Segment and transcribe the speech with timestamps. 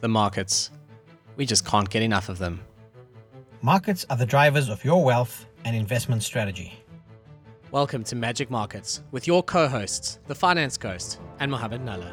[0.00, 0.70] the markets.
[1.36, 2.60] We just can't get enough of them.
[3.60, 6.72] Markets are the drivers of your wealth and investment strategy.
[7.70, 12.12] Welcome to Magic Markets with your co hosts, the Finance Ghost and Mohammed Nala.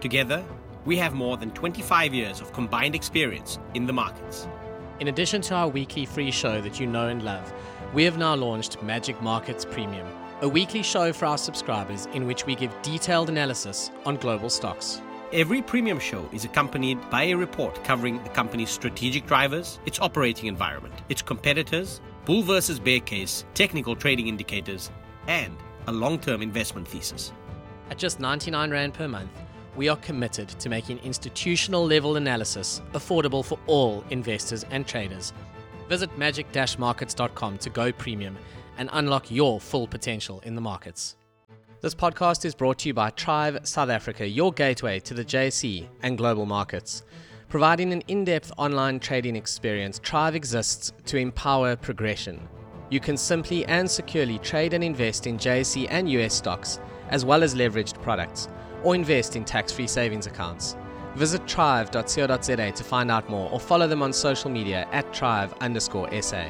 [0.00, 0.42] Together,
[0.86, 4.48] we have more than 25 years of combined experience in the markets.
[5.00, 7.52] In addition to our weekly free show that you know and love,
[7.92, 10.06] we have now launched Magic Markets Premium,
[10.40, 15.02] a weekly show for our subscribers in which we give detailed analysis on global stocks.
[15.32, 20.46] Every premium show is accompanied by a report covering the company's strategic drivers, its operating
[20.46, 24.90] environment, its competitors, bull versus bear case, technical trading indicators,
[25.26, 25.56] and
[25.86, 27.32] a long term investment thesis.
[27.90, 29.30] At just 99 Rand per month,
[29.74, 35.32] we are committed to making institutional level analysis affordable for all investors and traders.
[35.88, 36.46] Visit magic
[36.78, 38.36] markets.com to go premium
[38.78, 41.16] and unlock your full potential in the markets.
[41.84, 45.86] This podcast is brought to you by Trive South Africa, your gateway to the JSE
[46.00, 47.02] and global markets.
[47.50, 52.48] Providing an in depth online trading experience, Trive exists to empower progression.
[52.88, 57.42] You can simply and securely trade and invest in JSE and US stocks, as well
[57.42, 58.48] as leveraged products,
[58.82, 60.76] or invest in tax free savings accounts.
[61.16, 66.08] Visit trive.co.za to find out more or follow them on social media at trive underscore
[66.22, 66.46] SA.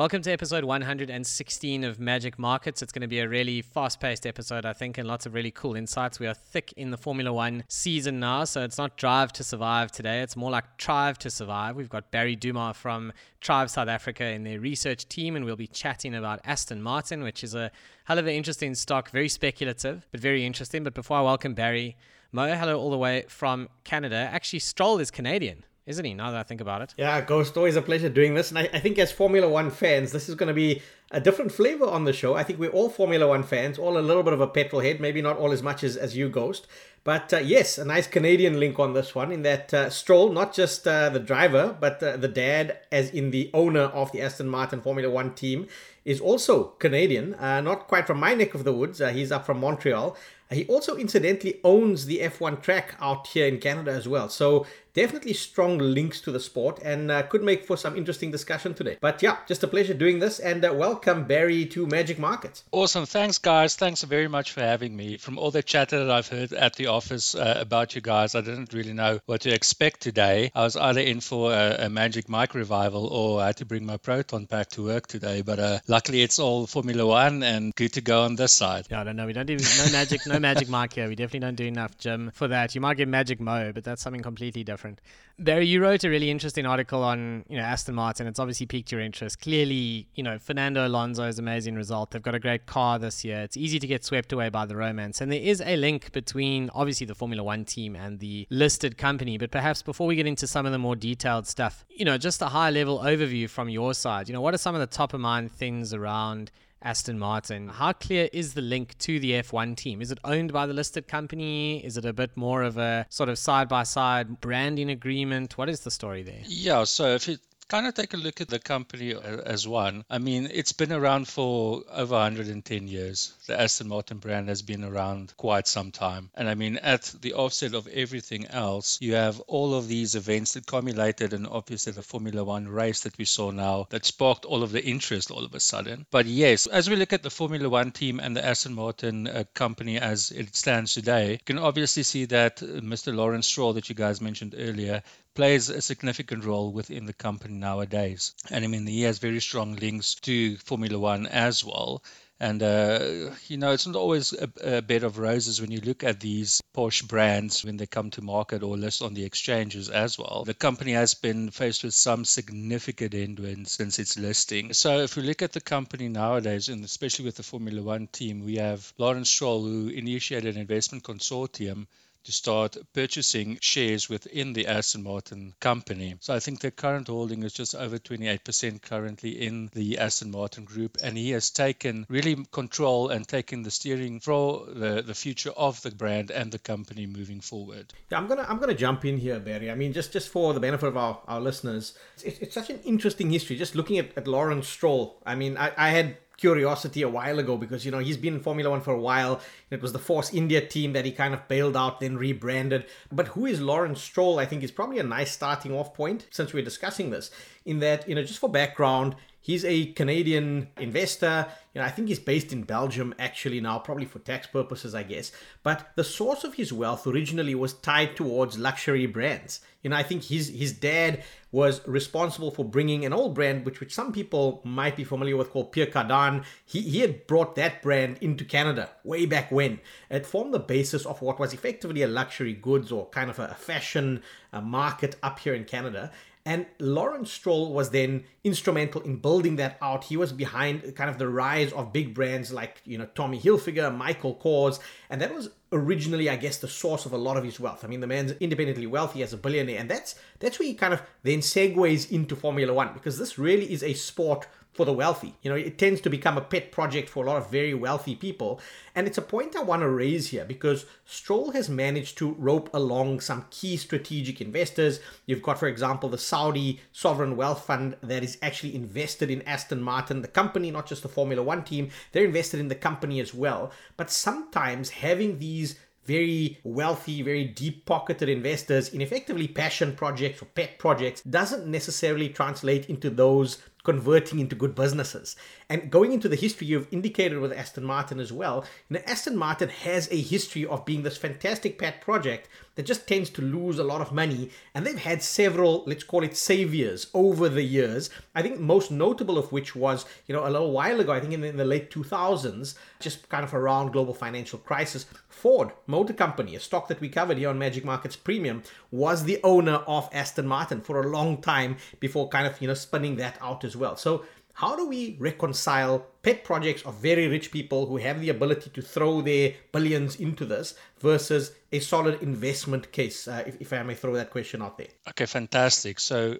[0.00, 2.80] Welcome to episode 116 of Magic Markets.
[2.80, 5.50] It's going to be a really fast paced episode, I think, and lots of really
[5.50, 6.18] cool insights.
[6.18, 9.92] We are thick in the Formula One season now, so it's not drive to survive
[9.92, 10.22] today.
[10.22, 11.76] It's more like trive to survive.
[11.76, 13.12] We've got Barry Dumas from
[13.42, 17.44] Trive South Africa in their research team, and we'll be chatting about Aston Martin, which
[17.44, 17.70] is a
[18.04, 20.82] hell of an interesting stock, very speculative, but very interesting.
[20.82, 21.98] But before I welcome Barry,
[22.32, 24.16] Mo, hello all the way from Canada.
[24.32, 26.14] Actually, Stroll is Canadian isn't he?
[26.14, 26.94] Now that I think about it.
[26.96, 28.50] Yeah, Ghost, always a pleasure doing this.
[28.50, 31.52] And I, I think as Formula One fans, this is going to be a different
[31.52, 32.34] flavor on the show.
[32.34, 35.00] I think we're all Formula One fans, all a little bit of a petrol head,
[35.00, 36.66] maybe not all as much as, as you, Ghost.
[37.02, 40.52] But uh, yes, a nice Canadian link on this one in that uh, Stroll, not
[40.52, 44.48] just uh, the driver, but uh, the dad, as in the owner of the Aston
[44.48, 45.66] Martin Formula One team,
[46.04, 49.00] is also Canadian, uh, not quite from my neck of the woods.
[49.00, 50.16] Uh, he's up from Montreal.
[50.50, 54.28] He also incidentally owns the F1 track out here in Canada as well.
[54.28, 58.74] So definitely strong links to the sport and uh, could make for some interesting discussion
[58.74, 58.98] today.
[59.00, 62.64] But yeah, just a pleasure doing this and uh, welcome Barry to Magic Markets.
[62.72, 63.06] Awesome.
[63.06, 63.76] Thanks guys.
[63.76, 65.16] Thanks very much for having me.
[65.16, 68.40] From all the chatter that I've heard at the office uh, about you guys, I
[68.40, 70.50] didn't really know what to expect today.
[70.54, 73.86] I was either in for a, a Magic Mike revival or I had to bring
[73.86, 75.42] my Proton pack to work today.
[75.42, 78.86] But uh, luckily it's all Formula One and good to go on this side.
[78.90, 79.26] Yeah, I don't know.
[79.26, 81.08] We don't do no magic, no magic Mike here.
[81.08, 82.74] We definitely don't do enough gym for that.
[82.74, 85.00] You might get Magic Mo, but that's something completely different different.
[85.38, 88.26] Barry, you wrote a really interesting article on you know Aston Martin.
[88.26, 89.40] It's obviously piqued your interest.
[89.40, 92.10] Clearly, you know Fernando Alonso's amazing result.
[92.10, 93.40] They've got a great car this year.
[93.40, 96.70] It's easy to get swept away by the romance, and there is a link between
[96.74, 99.38] obviously the Formula One team and the listed company.
[99.38, 102.42] But perhaps before we get into some of the more detailed stuff, you know, just
[102.42, 104.28] a high level overview from your side.
[104.28, 106.50] You know, what are some of the top of mind things around
[106.82, 107.68] Aston Martin.
[107.68, 110.00] How clear is the link to the F1 team?
[110.00, 111.84] Is it owned by the listed company?
[111.84, 115.58] Is it a bit more of a sort of side by side branding agreement?
[115.58, 116.42] What is the story there?
[116.46, 117.36] Yeah, so if you
[117.70, 120.04] kind of take a look at the company as one.
[120.10, 123.32] I mean, it's been around for over 110 years.
[123.46, 126.30] The Aston Martin brand has been around quite some time.
[126.34, 130.54] And I mean, at the offset of everything else, you have all of these events
[130.54, 134.64] that culminated in obviously the Formula One race that we saw now that sparked all
[134.64, 136.06] of the interest all of a sudden.
[136.10, 139.44] But yes, as we look at the Formula One team and the Aston Martin uh,
[139.54, 143.14] company as it stands today, you can obviously see that uh, Mr.
[143.14, 145.04] Lawrence Stroll, that you guys mentioned earlier,
[145.34, 148.34] plays a significant role within the company nowadays.
[148.50, 152.02] And I mean, he has very strong links to Formula One as well.
[152.42, 156.02] And, uh, you know, it's not always a, a, bed of roses when you look
[156.02, 160.16] at these Porsche brands when they come to market or list on the exchanges as
[160.16, 160.44] well.
[160.46, 164.72] The company has been faced with some significant headwinds since its listing.
[164.72, 168.40] So if we look at the company nowadays, and especially with the Formula One team,
[168.40, 171.88] we have Lawrence Stroll, who initiated an investment consortium
[172.24, 176.16] to start purchasing shares within the Aston Martin company.
[176.20, 180.64] So I think their current holding is just over 28% currently in the Aston Martin
[180.64, 185.50] group, and he has taken really control and taken the steering for the, the future
[185.50, 187.92] of the brand and the company moving forward.
[188.10, 189.70] Yeah, I'm gonna I'm gonna jump in here, Barry.
[189.70, 192.80] I mean, just just for the benefit of our, our listeners, it's, it's such an
[192.84, 193.56] interesting history.
[193.56, 197.56] Just looking at, at Lawrence Stroll, I mean, I, I had curiosity a while ago
[197.56, 199.40] because you know he's been in Formula One for a while.
[199.70, 202.86] It was the Force India team that he kind of bailed out, then rebranded.
[203.12, 204.38] But who is Lawrence Stroll?
[204.38, 207.30] I think is probably a nice starting off point since we're discussing this.
[207.64, 211.46] In that, you know, just for background, He's a Canadian investor.
[211.74, 215.02] You know, I think he's based in Belgium actually now, probably for tax purposes, I
[215.02, 215.32] guess.
[215.62, 219.60] But the source of his wealth originally was tied towards luxury brands.
[219.82, 221.22] You know, I think his his dad
[221.52, 225.50] was responsible for bringing an old brand, which which some people might be familiar with,
[225.50, 226.44] called Pierre Cardin.
[226.66, 229.80] He he had brought that brand into Canada way back when.
[230.10, 233.54] It formed the basis of what was effectively a luxury goods or kind of a
[233.54, 234.22] fashion
[234.52, 236.10] a market up here in Canada.
[236.46, 240.04] And Lawrence Stroll was then instrumental in building that out.
[240.04, 243.94] He was behind kind of the rise of big brands like, you know, Tommy Hilfiger,
[243.94, 244.78] Michael Kors,
[245.10, 247.84] and that was originally, I guess, the source of a lot of his wealth.
[247.84, 250.94] I mean, the man's independently wealthy as a billionaire, and that's that's where he kind
[250.94, 255.34] of then segues into Formula One because this really is a sport for the wealthy.
[255.42, 258.14] You know, it tends to become a pet project for a lot of very wealthy
[258.14, 258.60] people.
[258.94, 262.70] And it's a point I want to raise here because Stroll has managed to rope
[262.72, 265.00] along some key strategic investors.
[265.26, 269.82] You've got, for example, the Saudi Sovereign Wealth Fund that is actually invested in Aston
[269.82, 271.90] Martin, the company, not just the Formula One team.
[272.12, 273.72] They're invested in the company as well.
[273.96, 280.46] But sometimes having these very wealthy, very deep pocketed investors in effectively passion projects or
[280.46, 285.36] pet projects doesn't necessarily translate into those converting into good businesses.
[285.70, 289.36] And going into the history you've indicated with Aston Martin as well, you know, Aston
[289.36, 293.78] Martin has a history of being this fantastic pet project that just tends to lose
[293.78, 294.50] a lot of money.
[294.74, 298.10] And they've had several, let's call it saviors over the years.
[298.34, 301.34] I think most notable of which was, you know, a little while ago, I think
[301.34, 306.14] in the, in the late 2000s, just kind of around global financial crisis, Ford Motor
[306.14, 310.08] Company, a stock that we covered here on Magic Markets Premium, was the owner of
[310.12, 313.76] Aston Martin for a long time before kind of, you know, spinning that out as
[313.76, 313.94] well.
[313.94, 314.24] So
[314.60, 318.82] how do we reconcile pet projects of very rich people who have the ability to
[318.82, 323.94] throw their billions into this versus a solid investment case, uh, if, if I may
[323.94, 324.88] throw that question out there?
[325.08, 325.98] Okay, fantastic.
[325.98, 326.36] So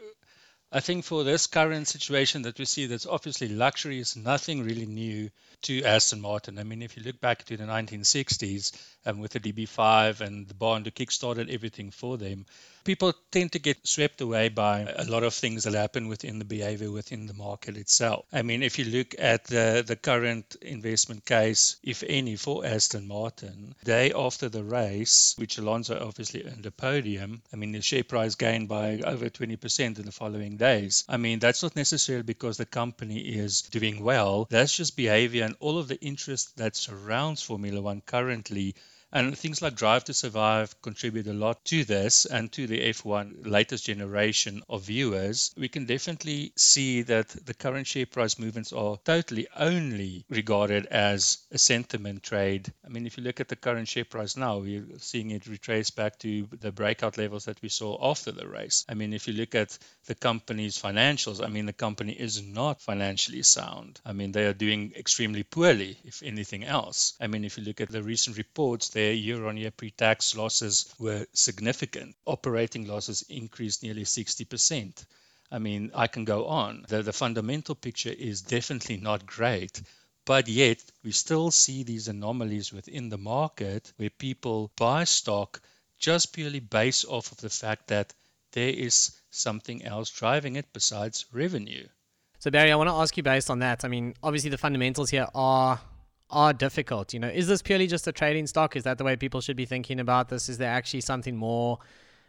[0.72, 4.86] I think for this current situation that we see, that's obviously luxury is nothing really
[4.86, 5.30] new
[5.62, 6.58] to Aston Martin.
[6.58, 8.72] I mean, if you look back to the 1960s
[9.04, 12.46] um, with the DB5 and the Bond, who kickstarted everything for them,
[12.84, 16.44] people tend to get swept away by a lot of things that happen within the
[16.44, 18.24] behavior within the market itself.
[18.32, 23.06] I mean, if you look at the, the current investment case, if any, for Aston
[23.06, 27.82] Martin, the day after the race, which Alonso obviously earned a podium, I mean, the
[27.82, 31.04] share price gained by over 20% in the following days.
[31.08, 35.56] I mean, that's not necessarily because the company is doing well, that's just behavior and
[35.58, 38.76] all of the interest that surrounds Formula One currently
[39.12, 43.46] and things like Drive to Survive contribute a lot to this and to the F1
[43.46, 45.52] latest generation of viewers.
[45.56, 51.38] We can definitely see that the current share price movements are totally only regarded as
[51.50, 52.72] a sentiment trade.
[52.84, 55.90] I mean, if you look at the current share price now, we're seeing it retrace
[55.90, 58.84] back to the breakout levels that we saw after the race.
[58.88, 59.76] I mean, if you look at
[60.06, 64.00] the company's financials, I mean, the company is not financially sound.
[64.04, 67.14] I mean, they are doing extremely poorly, if anything else.
[67.20, 70.36] I mean, if you look at the recent reports, their year on year pre tax
[70.36, 72.14] losses were significant.
[72.26, 75.04] Operating losses increased nearly 60%.
[75.50, 76.84] I mean, I can go on.
[76.86, 79.80] The, the fundamental picture is definitely not great.
[80.26, 85.60] But yet, we still see these anomalies within the market where people buy stock
[85.98, 88.12] just purely based off of the fact that
[88.52, 91.86] there is something else driving it besides revenue.
[92.38, 93.84] So, Barry, I want to ask you based on that.
[93.84, 95.80] I mean, obviously, the fundamentals here are
[96.30, 97.12] are difficult.
[97.12, 98.76] You know, is this purely just a trading stock?
[98.76, 100.48] Is that the way people should be thinking about this?
[100.48, 101.78] Is there actually something more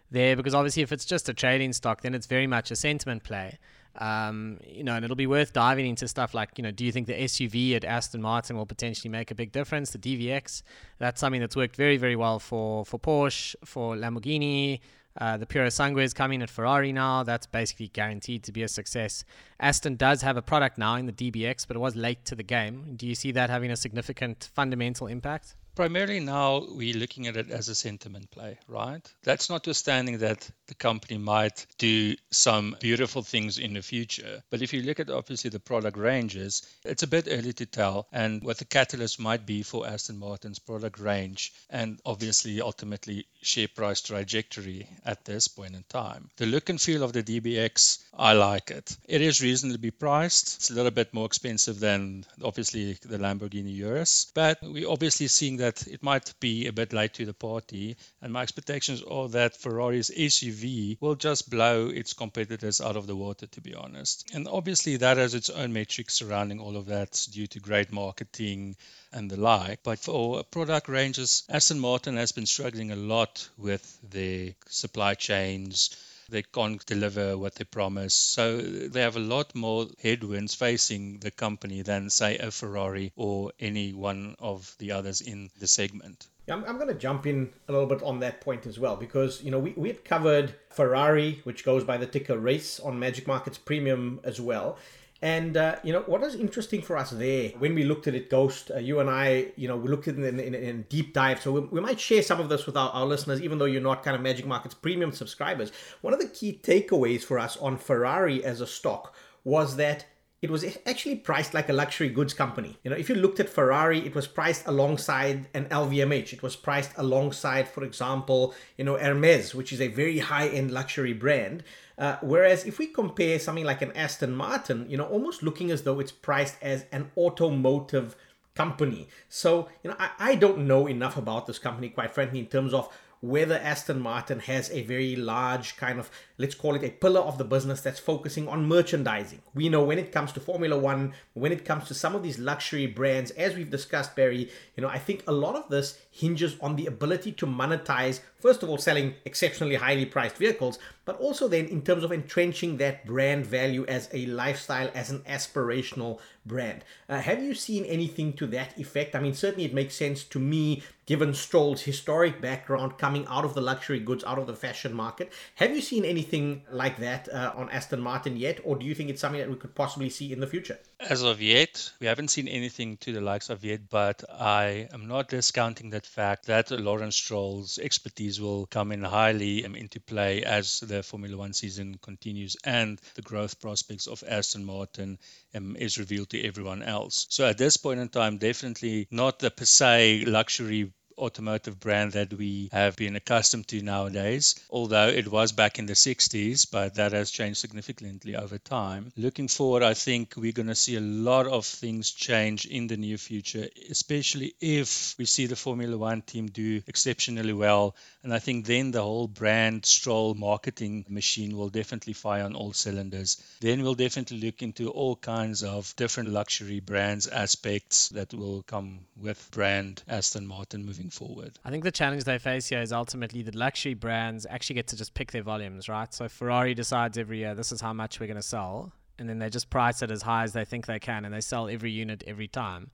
[0.09, 0.35] there?
[0.35, 3.59] Because obviously, if it's just a trading stock, then it's very much a sentiment play.
[3.97, 6.93] Um, you know, and it'll be worth diving into stuff like, you know, do you
[6.93, 9.91] think the SUV at Aston Martin will potentially make a big difference?
[9.91, 10.63] The DBX,
[10.97, 14.79] that's something that's worked very, very well for for Porsche, for Lamborghini,
[15.19, 17.23] uh, the Purosangue is coming at Ferrari now.
[17.23, 19.23] That's basically guaranteed to be a success.
[19.59, 22.43] Aston does have a product now in the DBX, but it was late to the
[22.43, 22.93] game.
[22.95, 25.55] Do you see that having a significant fundamental impact?
[25.75, 29.01] Primarily now we're looking at it as a sentiment play, right?
[29.23, 34.43] That's notwithstanding that the company might do some beautiful things in the future.
[34.49, 38.07] But if you look at obviously the product ranges, it's a bit early to tell
[38.11, 43.67] and what the catalyst might be for Aston Martin's product range and obviously ultimately share
[43.67, 46.29] price trajectory at this point in time.
[46.37, 48.97] The look and feel of the DBX, I like it.
[49.07, 50.57] It is reasonably priced.
[50.57, 55.60] It's a little bit more expensive than obviously the Lamborghini Urus, but we're obviously seeing
[55.61, 57.95] that it might be a bit late to the party.
[58.21, 63.15] And my expectations are that Ferrari's SUV will just blow its competitors out of the
[63.15, 64.29] water, to be honest.
[64.33, 68.75] And obviously, that has its own metrics surrounding all of that due to great marketing
[69.13, 69.83] and the like.
[69.83, 75.95] But for product ranges, Aston Martin has been struggling a lot with their supply chains
[76.31, 78.13] they can't deliver what they promise.
[78.13, 83.51] So they have a lot more headwinds facing the company than, say, a Ferrari or
[83.59, 86.27] any one of the others in the segment.
[86.47, 89.43] I'm, I'm going to jump in a little bit on that point as well because
[89.43, 93.27] you know we, we had covered Ferrari, which goes by the ticker race on Magic
[93.27, 94.77] Markets Premium as well.
[95.23, 98.29] And uh, you know what was interesting for us there when we looked at it,
[98.29, 101.13] Ghost, uh, you and I, you know, we looked at it in, in, in deep
[101.13, 101.41] dive.
[101.41, 103.81] So we, we, might share some of this with our, our listeners, even though you're
[103.81, 105.71] not kind of Magic Markets Premium subscribers.
[106.01, 110.05] One of the key takeaways for us on Ferrari as a stock was that
[110.41, 112.75] it was actually priced like a luxury goods company.
[112.83, 116.33] You know, if you looked at Ferrari, it was priced alongside an LVMH.
[116.33, 121.13] It was priced alongside, for example, you know, Hermes, which is a very high-end luxury
[121.13, 121.63] brand.
[121.95, 125.83] Uh, whereas if we compare something like an Aston Martin, you know, almost looking as
[125.83, 128.15] though it's priced as an automotive
[128.55, 129.07] company.
[129.29, 132.73] So, you know, I, I don't know enough about this company, quite frankly, in terms
[132.73, 136.09] of whether Aston Martin has a very large kind of
[136.41, 139.43] let's call it a pillar of the business that's focusing on merchandising.
[139.53, 142.39] We know when it comes to Formula One, when it comes to some of these
[142.39, 146.57] luxury brands, as we've discussed, Barry, you know, I think a lot of this hinges
[146.59, 151.47] on the ability to monetize, first of all, selling exceptionally highly priced vehicles, but also
[151.47, 156.83] then in terms of entrenching that brand value as a lifestyle, as an aspirational brand.
[157.07, 159.15] Uh, have you seen anything to that effect?
[159.15, 163.53] I mean, certainly it makes sense to me given Stroll's historic background coming out of
[163.53, 165.31] the luxury goods, out of the fashion market.
[165.55, 166.61] Have you seen anything?
[166.71, 169.55] like that uh, on Aston Martin yet, or do you think it's something that we
[169.55, 170.79] could possibly see in the future?
[171.09, 175.07] As of yet, we haven't seen anything to the likes of yet, but I am
[175.07, 180.43] not discounting that fact that Lawrence Stroll's expertise will come in highly um, into play
[180.43, 185.17] as the Formula One season continues and the growth prospects of Aston Martin
[185.55, 187.25] um, is revealed to everyone else.
[187.29, 192.33] So at this point in time, definitely not the per se luxury automotive brand that
[192.33, 197.11] we have been accustomed to nowadays, although it was back in the 60s, but that
[197.13, 199.11] has changed significantly over time.
[199.15, 202.97] Looking forward, I think we're going to see a lot of things change in the
[202.97, 207.95] near future, especially if we see the Formula One team do exceptionally well.
[208.23, 212.73] And I think then the whole brand stroll marketing machine will definitely fire on all
[212.73, 213.41] cylinders.
[213.59, 219.01] Then we'll definitely look into all kinds of different luxury brands aspects that will come
[219.15, 221.59] with brand Aston Martin moving forward.
[221.63, 224.95] I think the challenge they face here is ultimately that luxury brands actually get to
[224.95, 226.13] just pick their volumes, right?
[226.13, 229.39] So Ferrari decides every year this is how much we're going to sell, and then
[229.39, 231.91] they just price it as high as they think they can, and they sell every
[231.91, 232.91] unit every time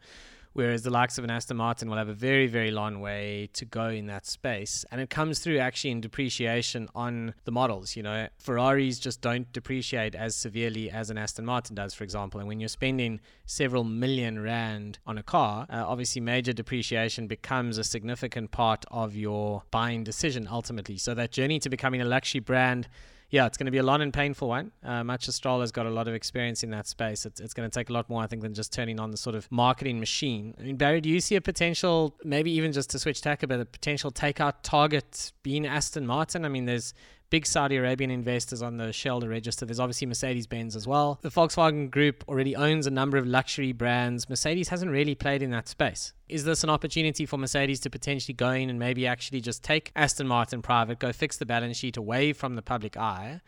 [0.58, 3.64] whereas the likes of an Aston Martin will have a very, very long way to
[3.64, 4.84] go in that space.
[4.92, 7.96] And it comes through actually in depreciation on the models.
[7.96, 12.40] You know, Ferraris just don't depreciate as severely as an Aston Martin does, for example.
[12.40, 17.78] And when you're spending several million rand on a car, uh, obviously major depreciation becomes
[17.78, 20.98] a significant part of your buying decision ultimately.
[20.98, 22.88] So that journey to becoming a luxury brand
[23.30, 24.72] yeah, it's going to be a long and painful one.
[24.84, 27.54] Uh, much as Stroll has got a lot of experience in that space, it's, it's
[27.54, 29.52] going to take a lot more, I think, than just turning on the sort of
[29.52, 30.56] marketing machine.
[30.58, 33.48] I mean, Barry, do you see a potential, maybe even just to switch tack a
[33.48, 36.46] bit, a potential takeout target being Aston Martin?
[36.46, 36.94] I mean, there's
[37.30, 39.66] big Saudi Arabian investors on the shareholder register.
[39.66, 41.20] There's obviously Mercedes Benz as well.
[41.22, 44.30] The Volkswagen Group already owns a number of luxury brands.
[44.30, 46.14] Mercedes hasn't really played in that space.
[46.30, 49.92] Is this an opportunity for Mercedes to potentially go in and maybe actually just take
[49.96, 53.42] Aston Martin private, go fix the balance sheet away from the public eye?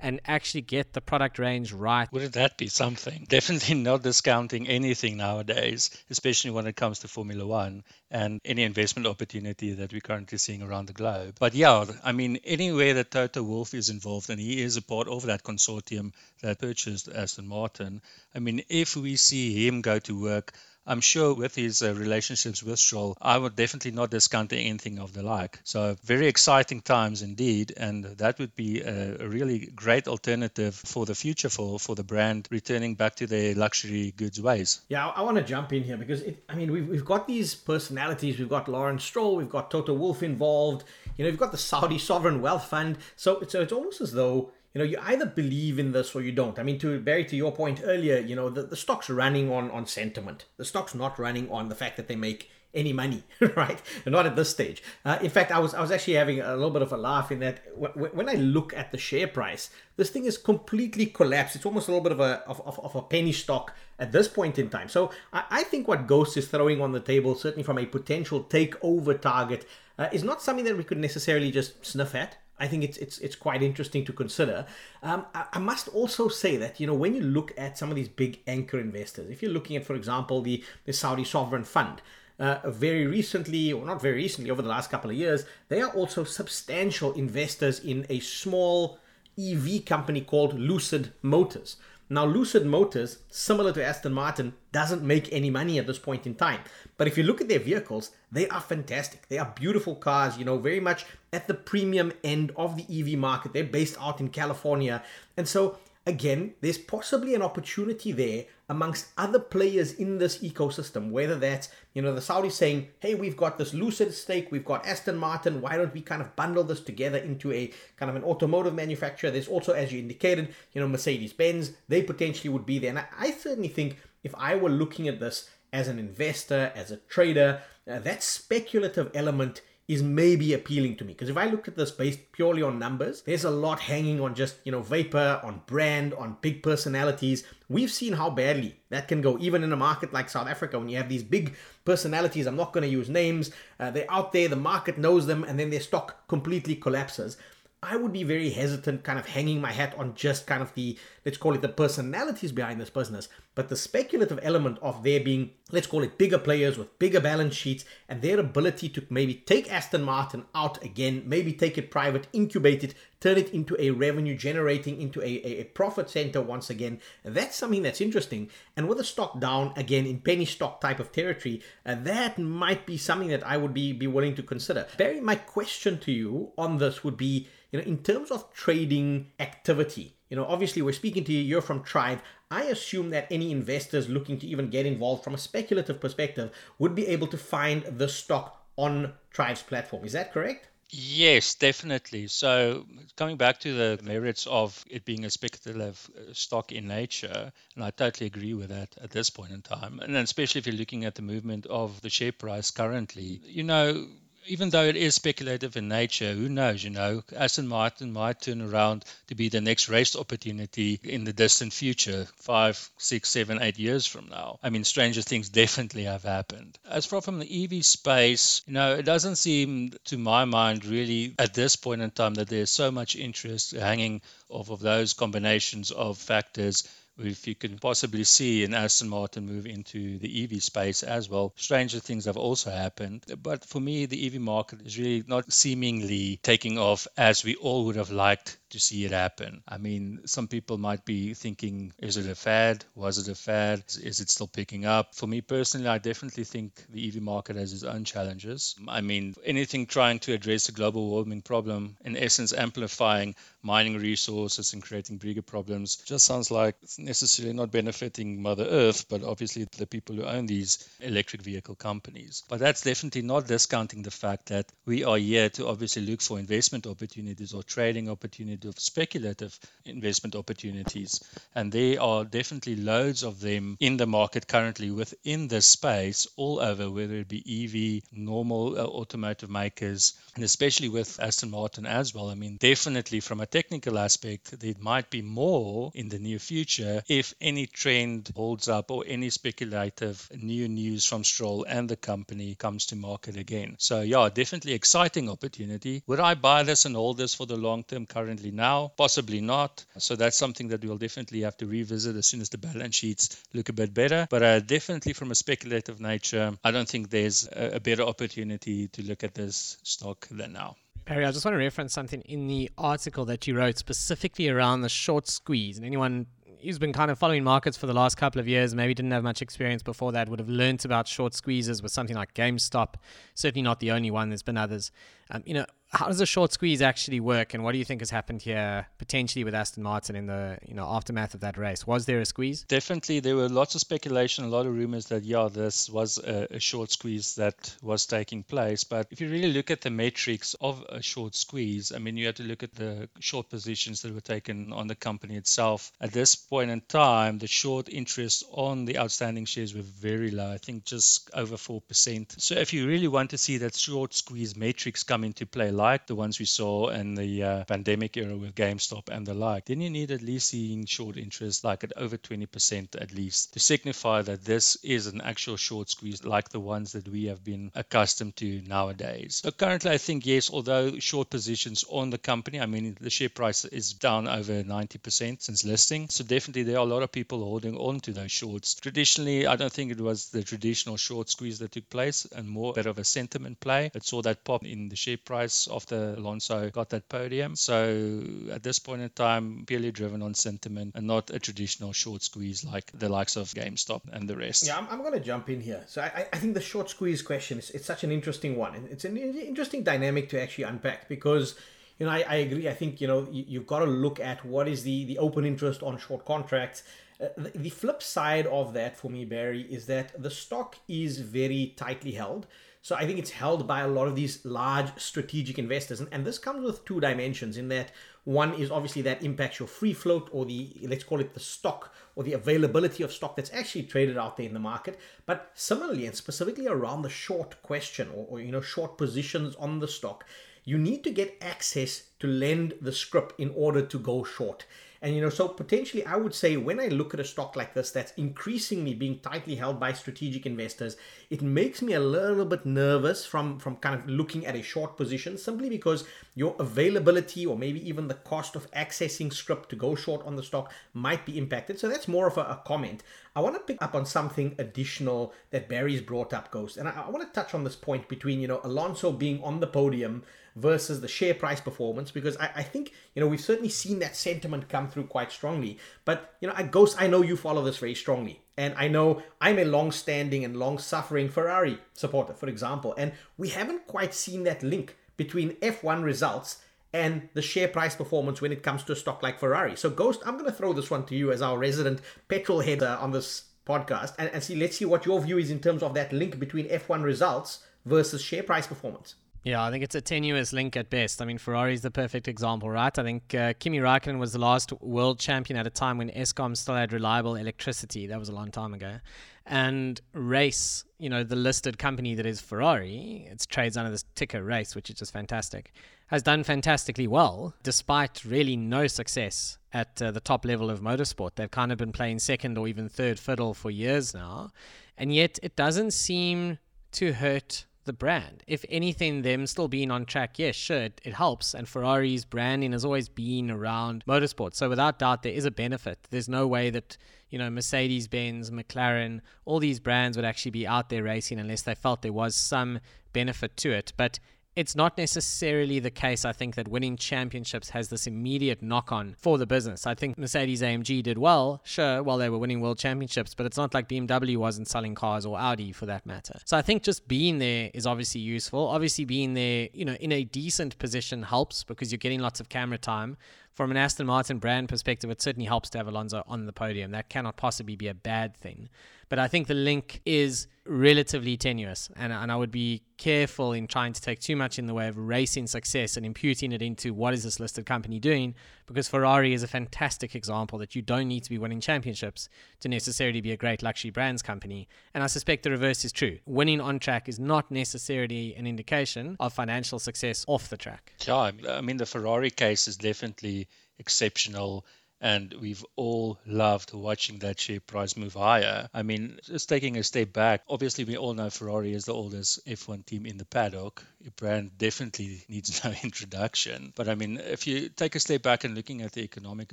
[0.00, 2.12] And actually get the product range right.
[2.12, 3.26] Wouldn't that be something?
[3.28, 9.06] Definitely not discounting anything nowadays, especially when it comes to Formula One and any investment
[9.06, 11.36] opportunity that we're currently seeing around the globe.
[11.40, 15.08] But yeah, I mean, anywhere that Toto Wolff is involved, and he is a part
[15.08, 18.02] of that consortium that purchased Aston Martin,
[18.34, 20.52] I mean, if we see him go to work,
[20.86, 25.12] I'm sure with his uh, relationships with Stroll, I would definitely not discount anything of
[25.12, 25.58] the like.
[25.64, 31.06] So very exciting times indeed, and that would be a, a really great alternative for
[31.06, 34.82] the future for, for the brand returning back to their luxury goods ways.
[34.88, 37.26] Yeah, I, I want to jump in here because it, I mean we've, we've got
[37.26, 38.38] these personalities.
[38.38, 40.84] We've got Lawrence Stroll, we've got Toto Wolff involved.
[41.16, 42.98] You know, we've got the Saudi Sovereign Wealth Fund.
[43.16, 46.32] So, so it's almost as though you know, you either believe in this or you
[46.32, 46.58] don't.
[46.58, 49.70] I mean, to Barry, to your point earlier, you know, the, the stock's running on
[49.70, 50.46] on sentiment.
[50.56, 53.22] The stock's not running on the fact that they make any money,
[53.56, 53.80] right?
[54.04, 54.82] Not at this stage.
[55.04, 57.30] Uh, in fact, I was I was actually having a little bit of a laugh
[57.30, 61.56] in that w- when I look at the share price, this thing is completely collapsed.
[61.56, 64.26] It's almost a little bit of a of, of, of a penny stock at this
[64.26, 64.88] point in time.
[64.88, 68.42] So I, I, think what Ghost is throwing on the table, certainly from a potential
[68.42, 69.66] takeover target,
[69.98, 72.38] uh, is not something that we could necessarily just sniff at.
[72.64, 74.66] I think it's it's it's quite interesting to consider.
[75.02, 77.96] Um, I, I, must also say that you know when you look at some of
[77.96, 82.00] these big anchor investors, if you're looking at, for example, the the Saudi sovereign fund,
[82.38, 85.90] uh, very recently, or not very recently, over the last couple of years, they are
[85.90, 88.98] also substantial investors in a small
[89.38, 91.76] EV company called Lucid Motors.
[92.10, 96.34] Now, Lucid Motors, similar to Aston Martin, doesn't make any money at this point in
[96.34, 96.60] time.
[96.98, 99.26] But if you look at their vehicles, they are fantastic.
[99.28, 103.18] They are beautiful cars, you know, very much at the premium end of the EV
[103.18, 103.52] market.
[103.52, 105.02] They're based out in California.
[105.36, 111.36] And so again, there's possibly an opportunity there amongst other players in this ecosystem, whether
[111.36, 115.16] that's, you know, the Saudis saying, hey, we've got this Lucid stake, we've got Aston
[115.16, 118.74] Martin, why don't we kind of bundle this together into a kind of an automotive
[118.74, 119.30] manufacturer?
[119.30, 122.90] There's also, as you indicated, you know, Mercedes Benz, they potentially would be there.
[122.90, 126.90] And I, I certainly think if I were looking at this as an investor, as
[126.90, 131.68] a trader, uh, that speculative element is maybe appealing to me because if I look
[131.68, 135.40] at this based purely on numbers, there's a lot hanging on just, you know, vapor,
[135.42, 137.44] on brand, on big personalities.
[137.68, 140.88] We've seen how badly that can go, even in a market like South Africa when
[140.88, 142.46] you have these big personalities.
[142.46, 143.50] I'm not going to use names.
[143.78, 147.36] Uh, they're out there, the market knows them, and then their stock completely collapses.
[147.84, 150.98] I would be very hesitant kind of hanging my hat on just kind of the,
[151.24, 155.50] let's call it the personalities behind this business, but the speculative element of there being,
[155.70, 159.70] let's call it bigger players with bigger balance sheets and their ability to maybe take
[159.70, 164.36] Aston Martin out again, maybe take it private, incubate it, turn it into a revenue
[164.36, 167.00] generating, into a, a, profit center once again.
[167.22, 168.50] That's something that's interesting.
[168.76, 172.84] And with the stock down again in penny stock type of territory, uh, that might
[172.84, 174.86] be something that I would be, be willing to consider.
[174.98, 179.30] Barry, my question to you on this would be, you know, in terms of trading
[179.40, 182.20] activity, you know, obviously we're speaking to you, you're from Trive.
[182.50, 186.94] I assume that any investors looking to even get involved from a speculative perspective would
[186.94, 190.04] be able to find the stock on Trive's platform.
[190.04, 190.68] Is that correct?
[190.96, 192.28] Yes, definitely.
[192.28, 192.86] So,
[193.16, 197.84] coming back to the merits of it being a speculative uh, stock in nature, and
[197.84, 199.98] I totally agree with that at this point in time.
[200.00, 204.06] And especially if you're looking at the movement of the share price currently, you know,
[204.46, 206.82] even though it is speculative in nature, who knows?
[206.84, 211.32] You know, Aston Martin might turn around to be the next race opportunity in the
[211.32, 214.58] distant future, five, six, seven, eight years from now.
[214.62, 216.78] I mean, stranger things definitely have happened.
[216.88, 221.34] As far from the EV space, you know, it doesn't seem to my mind really
[221.38, 225.90] at this point in time that there's so much interest hanging off of those combinations
[225.90, 226.84] of factors
[227.18, 231.52] if you can possibly see an Aston Martin move into the EV space as well.
[231.56, 233.24] Stranger things have also happened.
[233.42, 237.86] But for me, the EV market is really not seemingly taking off as we all
[237.86, 239.62] would have liked to see it happen.
[239.68, 242.84] I mean, some people might be thinking, is it a fad?
[242.96, 243.84] Was it a fad?
[244.02, 245.14] Is it still picking up?
[245.14, 248.74] For me personally, I definitely think the EV market has its own challenges.
[248.88, 254.72] I mean, anything trying to address the global warming problem, in essence, amplifying mining resources
[254.72, 259.68] and creating bigger problems, just sounds like it's necessarily not benefiting Mother Earth, but obviously
[259.78, 262.42] the people who own these electric vehicle companies.
[262.48, 266.40] But that's definitely not discounting the fact that we are here to obviously look for
[266.40, 271.22] investment opportunities or trading opportunities of speculative investment opportunities.
[271.54, 276.60] And there are definitely loads of them in the market currently within this space, all
[276.60, 282.14] over, whether it be EV, normal uh, automotive makers, and especially with Aston Martin as
[282.14, 282.30] well.
[282.30, 287.02] I mean, definitely from a technical aspect, there might be more in the near future
[287.08, 292.54] if any trend holds up or any speculative new news from Stroll and the company
[292.54, 293.76] comes to market again.
[293.78, 296.02] So, yeah, definitely exciting opportunity.
[296.06, 298.50] Would I buy this and hold this for the long term currently?
[298.54, 299.84] Now, possibly not.
[299.98, 303.42] So that's something that we'll definitely have to revisit as soon as the balance sheets
[303.52, 304.26] look a bit better.
[304.30, 308.88] But uh, definitely from a speculative nature, I don't think there's a, a better opportunity
[308.88, 310.76] to look at this stock than now.
[311.06, 314.80] Barry, I just want to reference something in the article that you wrote specifically around
[314.80, 315.76] the short squeeze.
[315.76, 316.26] And anyone
[316.62, 319.22] who's been kind of following markets for the last couple of years, maybe didn't have
[319.22, 322.94] much experience before that, would have learnt about short squeezes with something like GameStop.
[323.34, 324.30] Certainly not the only one.
[324.30, 324.90] There's been others.
[325.30, 328.00] Um, you know, how does a short squeeze actually work, and what do you think
[328.00, 331.86] has happened here potentially with Aston Martin in the you know aftermath of that race?
[331.86, 332.62] Was there a squeeze?
[332.64, 336.48] Definitely, there were lots of speculation, a lot of rumors that yeah, this was a,
[336.56, 338.84] a short squeeze that was taking place.
[338.84, 342.26] But if you really look at the metrics of a short squeeze, I mean, you
[342.26, 345.92] have to look at the short positions that were taken on the company itself.
[346.00, 350.50] At this point in time, the short interest on the outstanding shares were very low.
[350.50, 352.34] I think just over four percent.
[352.38, 356.06] So if you really want to see that short squeeze metrics come into play like
[356.06, 359.82] the ones we saw in the uh, pandemic era with GameStop and the like, then
[359.82, 364.22] you need at least seeing short interest like at over 20% at least to signify
[364.22, 368.34] that this is an actual short squeeze like the ones that we have been accustomed
[368.36, 369.42] to nowadays.
[369.44, 373.28] So currently, I think yes, although short positions on the company, I mean the share
[373.28, 377.44] price is down over 90% since listing, so definitely there are a lot of people
[377.44, 378.74] holding on to those shorts.
[378.74, 382.72] Traditionally, I don't think it was the traditional short squeeze that took place and more
[382.72, 383.90] bit of a sentiment play.
[383.94, 387.56] It saw that pop in the share price after Alonso got that podium.
[387.56, 392.22] So at this point in time, purely driven on sentiment and not a traditional short
[392.22, 394.66] squeeze like the likes of GameStop and the rest.
[394.66, 395.84] Yeah, I'm, I'm going to jump in here.
[395.86, 398.88] So I, I think the short squeeze question is it's such an interesting one.
[398.90, 401.56] It's an interesting dynamic to actually unpack because
[401.98, 402.68] you know, I, I agree.
[402.68, 405.44] I think, you know, you, have got to look at what is the, the open
[405.44, 406.82] interest on short contracts.
[407.20, 411.20] Uh, the, the, flip side of that for me, Barry, is that the stock is
[411.20, 412.46] very tightly held.
[412.84, 416.00] So I think it's held by a lot of these large strategic investors.
[416.00, 417.92] And, and this comes with two dimensions in that
[418.24, 421.94] one is obviously that impacts your free float or the, let's call it the stock
[422.14, 424.98] or the availability of stock that's actually traded out there in the market.
[425.24, 429.78] But similarly and specifically around the short question or, or you know, short positions on
[429.78, 430.26] the stock,
[430.64, 434.66] you need to get access to lend the scrip in order to go short.
[435.04, 437.74] And you know, so potentially I would say when I look at a stock like
[437.74, 440.96] this that's increasingly being tightly held by strategic investors,
[441.28, 444.96] it makes me a little bit nervous from from kind of looking at a short
[444.96, 449.94] position simply because your availability or maybe even the cost of accessing scrip to go
[449.94, 451.78] short on the stock might be impacted.
[451.78, 453.02] So that's more of a, a comment.
[453.36, 457.02] I want to pick up on something additional that Barry's brought up, Ghost, and I,
[457.06, 460.22] I want to touch on this point between you know Alonso being on the podium
[460.56, 464.16] versus the share price performance because I, I think you know we've certainly seen that
[464.16, 465.78] sentiment come through quite strongly.
[466.04, 468.40] But you know at ghost i know you follow this very strongly.
[468.56, 472.94] And i know i'm a long-standing and long-suffering ferrari supporter for example.
[472.96, 476.58] And we haven't quite seen that link between f1 results
[476.92, 479.76] and the share price performance when it comes to a stock like ferrari.
[479.76, 482.82] So ghost i'm going to throw this one to you as our resident petrol head
[482.82, 484.14] uh, on this podcast.
[484.18, 486.68] And, and see let's see what your view is in terms of that link between
[486.68, 491.20] f1 results versus share price performance yeah, I think it's a tenuous link at best.
[491.20, 492.98] I mean, Ferrari's the perfect example, right?
[492.98, 496.56] I think uh, Kimi Raikkonen was the last world champion at a time when Eskom
[496.56, 498.06] still had reliable electricity.
[498.06, 498.96] That was a long time ago.
[499.44, 504.42] And Race, you know, the listed company that is Ferrari, it trades under this ticker
[504.42, 505.72] Race, which is just fantastic,
[506.06, 511.32] has done fantastically well despite really no success at uh, the top level of motorsport.
[511.34, 514.52] They've kind of been playing second or even third fiddle for years now.
[514.96, 516.58] And yet it doesn't seem
[516.92, 518.42] to hurt the brand.
[518.46, 521.54] If anything, them still being on track, yes, sure, it, it, helps.
[521.54, 524.54] And Ferrari's branding has always been around motorsport.
[524.54, 525.98] So without doubt, there is a benefit.
[526.10, 526.96] There's no way that,
[527.30, 531.62] you know, Mercedes Benz, McLaren, all these brands would actually be out there racing unless
[531.62, 532.80] they felt there was some
[533.12, 533.92] benefit to it.
[533.96, 534.18] But
[534.56, 539.16] it's not necessarily the case, I think, that winning championships has this immediate knock on
[539.18, 539.86] for the business.
[539.86, 543.56] I think Mercedes AMG did well, sure, while they were winning world championships, but it's
[543.56, 546.38] not like BMW wasn't selling cars or Audi for that matter.
[546.44, 548.68] So I think just being there is obviously useful.
[548.68, 552.48] Obviously, being there, you know, in a decent position helps because you're getting lots of
[552.48, 553.16] camera time
[553.54, 556.90] from an Aston Martin brand perspective, it certainly helps to have Alonso on the podium.
[556.90, 558.68] That cannot possibly be a bad thing.
[559.14, 563.68] But I think the link is relatively tenuous, and, and I would be careful in
[563.68, 566.92] trying to take too much in the way of racing success and imputing it into
[566.92, 568.34] what is this listed company doing,
[568.66, 572.68] because Ferrari is a fantastic example that you don't need to be winning championships to
[572.68, 574.66] necessarily be a great luxury brands company.
[574.94, 576.18] And I suspect the reverse is true.
[576.26, 580.92] Winning on track is not necessarily an indication of financial success off the track.
[581.06, 583.46] Yeah, I mean, the Ferrari case is definitely
[583.78, 584.66] exceptional
[585.04, 588.70] and we've all loved watching that share price move higher.
[588.72, 592.44] I mean, just taking a step back, obviously we all know Ferrari is the oldest
[592.46, 593.84] F1 team in the paddock.
[594.06, 596.72] A brand definitely needs no introduction.
[596.74, 599.52] But I mean, if you take a step back and looking at the economic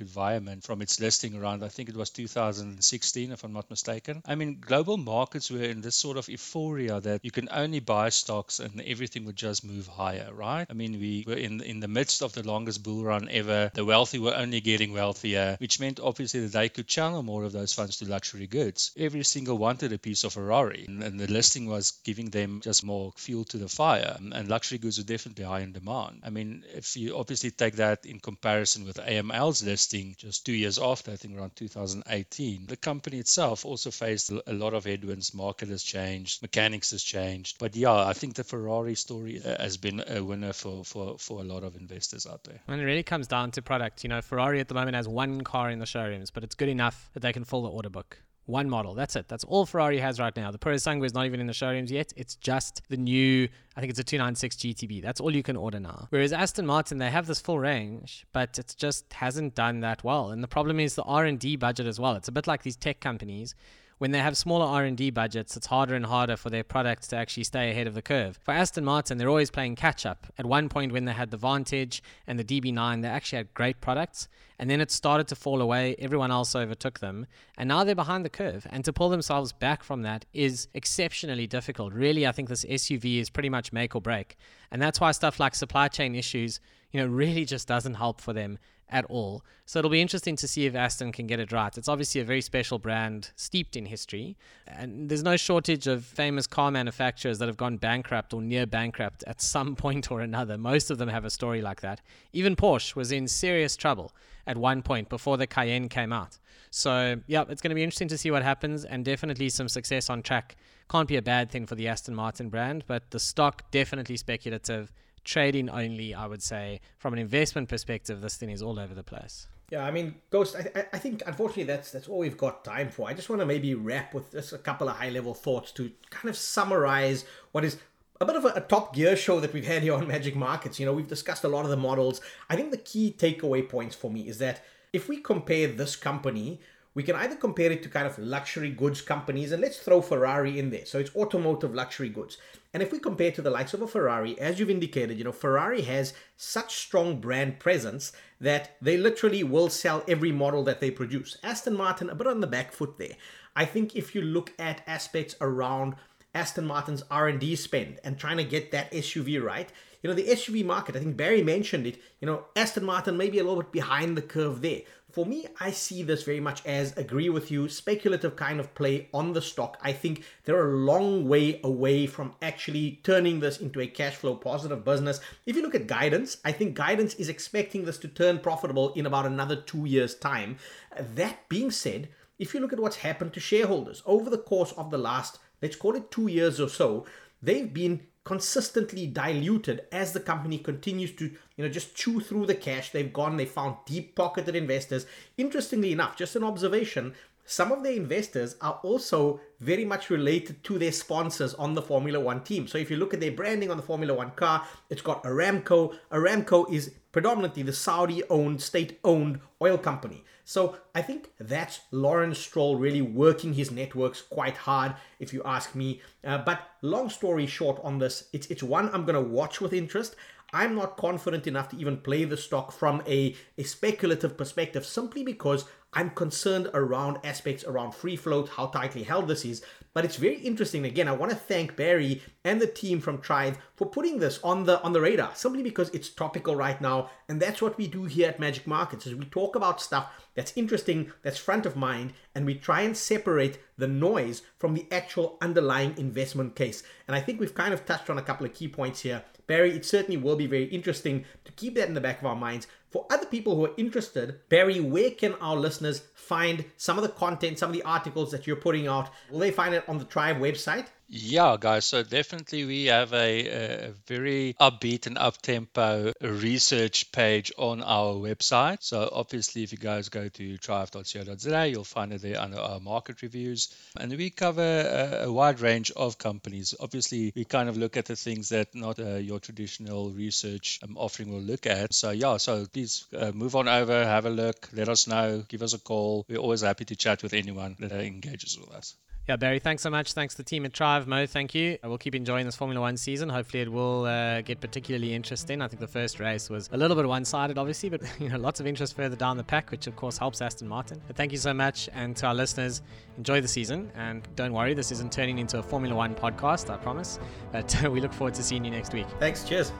[0.00, 4.22] environment from its listing around, I think it was 2016, if I'm not mistaken.
[4.24, 8.08] I mean, global markets were in this sort of euphoria that you can only buy
[8.08, 10.66] stocks and everything would just move higher, right?
[10.70, 13.70] I mean, we were in in the midst of the longest bull run ever.
[13.74, 17.52] The wealthy were only getting wealthier which meant obviously that they could channel more of
[17.52, 18.92] those funds to luxury goods.
[18.96, 23.12] Every single wanted a piece of Ferrari, and, the listing was giving them just more
[23.16, 24.16] fuel to the fire.
[24.18, 26.22] And luxury goods are definitely high in demand.
[26.24, 30.78] I mean, if you obviously take that in comparison with AML's listing just two years
[30.78, 35.34] after, I think around 2018, the company itself also faced a lot of headwinds.
[35.34, 37.58] Market has changed, mechanics has changed.
[37.58, 41.40] But yeah, I think the Ferrari story uh, has been a winner for, for, for
[41.40, 42.60] a lot of investors out there.
[42.68, 44.02] And it really comes down to product.
[44.04, 46.54] You know, Ferrari at the moment has one one car in the showrooms, but it's
[46.54, 48.18] good enough that they can fill the order book.
[48.46, 48.94] One model.
[48.94, 49.28] That's it.
[49.28, 50.50] That's all Ferrari has right now.
[50.50, 52.12] The Purosangue is not even in the showrooms yet.
[52.16, 55.00] It's just the new, I think it's a 296 GTB.
[55.00, 56.08] That's all you can order now.
[56.10, 60.30] Whereas Aston Martin, they have this full range, but it just hasn't done that well.
[60.30, 62.16] And the problem is the R&D budget as well.
[62.16, 63.54] It's a bit like these tech companies
[64.02, 67.44] when they have smaller R&D budgets, it's harder and harder for their products to actually
[67.44, 68.36] stay ahead of the curve.
[68.42, 70.26] For Aston Martin, they're always playing catch up.
[70.36, 73.80] At one point when they had the Vantage and the DB9, they actually had great
[73.80, 74.26] products,
[74.58, 75.94] and then it started to fall away.
[76.00, 78.66] Everyone else overtook them, and now they're behind the curve.
[78.70, 81.92] And to pull themselves back from that is exceptionally difficult.
[81.92, 84.36] Really, I think this SUV is pretty much make or break.
[84.72, 86.58] And that's why stuff like supply chain issues,
[86.90, 88.58] you know, really just doesn't help for them
[88.92, 89.42] at all.
[89.64, 91.76] So it'll be interesting to see if Aston can get it right.
[91.76, 96.46] It's obviously a very special brand steeped in history, and there's no shortage of famous
[96.46, 100.58] car manufacturers that have gone bankrupt or near bankrupt at some point or another.
[100.58, 102.00] Most of them have a story like that.
[102.32, 104.12] Even Porsche was in serious trouble
[104.46, 106.38] at one point before the Cayenne came out.
[106.70, 110.10] So, yeah, it's going to be interesting to see what happens, and definitely some success
[110.10, 110.56] on track
[110.90, 114.92] can't be a bad thing for the Aston Martin brand, but the stock definitely speculative
[115.24, 116.80] trading only, I would say.
[116.98, 119.48] From an investment perspective, this thing is all over the place.
[119.70, 120.54] Yeah, I mean, Ghost.
[120.54, 123.08] I, I think unfortunately that's that's all we've got time for.
[123.08, 125.90] I just want to maybe wrap with just a couple of high level thoughts to
[126.10, 127.78] kind of summarize what is
[128.20, 130.78] a bit of a, a, top gear show that we've had here on Magic Markets.
[130.78, 132.20] You know, we've discussed a lot of the models.
[132.50, 136.60] I think the key takeaway points for me is that if we compare this company
[136.94, 140.58] we can either compare it to kind of luxury goods companies, and let's throw Ferrari
[140.58, 140.84] in there.
[140.84, 142.38] So it's automotive luxury goods.
[142.74, 145.32] And if we compare to the likes of a Ferrari, as you've indicated, you know,
[145.32, 150.90] Ferrari has such strong brand presence that they literally will sell every model that they
[150.90, 151.38] produce.
[151.42, 153.16] Aston Martin, a bit on the back foot there.
[153.54, 155.96] I think if you look at aspects around
[156.34, 159.70] Aston Martin's R&D spend and trying to get that SUV right,
[160.02, 163.30] you know, the SUV market, I think Barry mentioned it, you know, Aston Martin may
[163.30, 164.80] be a little bit behind the curve there.
[165.12, 169.08] For me, I see this very much as agree with you, speculative kind of play
[169.12, 169.76] on the stock.
[169.82, 174.34] I think they're a long way away from actually turning this into a cash flow
[174.34, 175.20] positive business.
[175.44, 179.04] If you look at guidance, I think guidance is expecting this to turn profitable in
[179.04, 180.56] about another two years' time.
[180.98, 184.90] That being said, if you look at what's happened to shareholders over the course of
[184.90, 187.06] the last, let's call it two years or so,
[187.40, 191.24] they've been consistently diluted as the company continues to
[191.56, 195.90] you know just chew through the cash they've gone they found deep pocketed investors interestingly
[195.90, 197.12] enough just an observation
[197.44, 202.20] some of their investors are also very much related to their sponsors on the Formula
[202.20, 202.68] One team.
[202.68, 205.94] So if you look at their branding on the Formula One car, it's got Aramco.
[206.12, 210.24] Aramco is predominantly the Saudi owned, state owned oil company.
[210.44, 215.74] So I think that's Lawrence Stroll really working his networks quite hard, if you ask
[215.74, 216.00] me.
[216.24, 219.72] Uh, but long story short on this, it's, it's one I'm going to watch with
[219.72, 220.16] interest.
[220.52, 225.22] I'm not confident enough to even play the stock from a, a speculative perspective simply
[225.22, 229.62] because I'm concerned around aspects around free float, how tightly held this is.
[229.94, 230.86] But it's very interesting.
[230.86, 234.64] Again, I want to thank Barry and the team from Trive for putting this on
[234.64, 238.04] the on the radar, simply because it's topical right now, and that's what we do
[238.04, 239.06] here at Magic Markets.
[239.06, 242.96] Is we talk about stuff that's interesting, that's front of mind, and we try and
[242.96, 246.82] separate the noise from the actual underlying investment case.
[247.06, 249.24] And I think we've kind of touched on a couple of key points here.
[249.46, 252.36] Barry, it certainly will be very interesting to keep that in the back of our
[252.36, 252.66] minds.
[252.92, 257.08] For other people who are interested, Barry, where can our listeners find some of the
[257.08, 259.08] content, some of the articles that you're putting out?
[259.30, 260.88] Will they find it on the Trive website?
[261.14, 261.84] Yeah, guys.
[261.84, 268.14] So definitely we have a, a very upbeat and up tempo research page on our
[268.14, 268.78] website.
[268.80, 273.20] So obviously, if you guys go to trive.co.za, you'll find it there under our market
[273.20, 273.76] reviews.
[274.00, 276.74] And we cover a, a wide range of companies.
[276.80, 280.96] Obviously, we kind of look at the things that not uh, your traditional research um,
[280.96, 281.92] offering will look at.
[281.92, 285.60] So yeah, so please uh, move on over, have a look, let us know, give
[285.60, 286.24] us a call.
[286.26, 288.94] We're always happy to chat with anyone that engages with us.
[289.28, 290.14] Yeah, Barry, thanks so much.
[290.14, 291.06] Thanks to the team at Trive.
[291.06, 291.78] Mo, thank you.
[291.84, 293.28] We'll keep enjoying this Formula One season.
[293.28, 295.62] Hopefully, it will uh, get particularly interesting.
[295.62, 298.36] I think the first race was a little bit one sided, obviously, but you know,
[298.36, 301.00] lots of interest further down the pack, which of course helps Aston Martin.
[301.06, 301.88] But thank you so much.
[301.94, 302.82] And to our listeners,
[303.16, 303.92] enjoy the season.
[303.94, 307.20] And don't worry, this isn't turning into a Formula One podcast, I promise.
[307.52, 309.06] But we look forward to seeing you next week.
[309.20, 309.44] Thanks.
[309.44, 309.70] Cheers.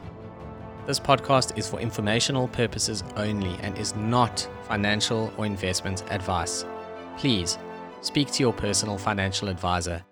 [0.87, 6.65] This podcast is for informational purposes only and is not financial or investment advice.
[7.17, 7.59] Please
[8.03, 10.05] speak to your personal financial advisor